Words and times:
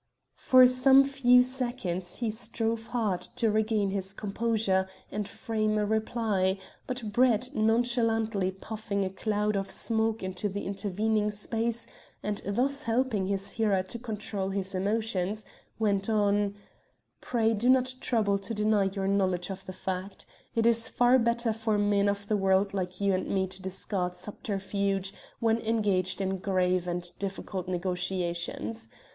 For 0.39 0.65
some 0.65 1.03
few 1.03 1.43
seconds 1.43 2.15
he 2.15 2.31
strove 2.31 2.87
hard 2.87 3.21
to 3.35 3.51
regain 3.51 3.91
his 3.91 4.15
composure 4.15 4.87
and 5.11 5.27
frame 5.29 5.77
a 5.77 5.85
reply, 5.85 6.57
but 6.87 7.11
Brett, 7.13 7.51
nonchalantly 7.53 8.49
puffing 8.49 9.05
a 9.05 9.11
cloud 9.11 9.55
of 9.55 9.69
smoke 9.69 10.23
into 10.23 10.49
the 10.49 10.65
intervening 10.65 11.29
space, 11.29 11.85
and 12.23 12.41
thus 12.47 12.81
helping 12.81 13.27
his 13.27 13.51
hearer 13.51 13.83
to 13.83 13.99
control 13.99 14.49
his 14.49 14.73
emotions, 14.73 15.45
went 15.77 16.09
on 16.09 16.55
"Pray 17.19 17.53
do 17.53 17.69
not 17.69 17.93
trouble 18.01 18.39
to 18.39 18.55
deny 18.55 18.85
your 18.95 19.07
knowledge 19.07 19.51
of 19.51 19.63
the 19.67 19.71
fact. 19.71 20.25
It 20.55 20.65
is 20.65 20.87
far 20.87 21.19
better 21.19 21.53
for 21.53 21.77
men 21.77 22.09
of 22.09 22.25
the 22.25 22.35
world 22.37 22.73
like 22.73 22.99
you 23.01 23.13
and 23.13 23.27
me 23.29 23.45
to 23.45 23.61
discard 23.61 24.15
subterfuge 24.15 25.13
when 25.39 25.59
engaged 25.59 26.21
in 26.21 26.39
grave 26.39 26.87
and 26.87 27.05
difficult 27.19 27.67
negotiations. 27.67 28.89